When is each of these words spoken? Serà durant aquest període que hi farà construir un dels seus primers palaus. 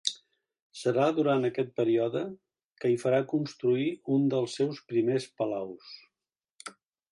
Serà 0.77 1.03
durant 1.17 1.45
aquest 1.49 1.69
període 1.81 2.23
que 2.83 2.91
hi 2.93 2.97
farà 3.03 3.21
construir 3.35 3.87
un 4.17 4.27
dels 4.35 4.59
seus 4.61 4.83
primers 4.95 5.31
palaus. 5.43 5.93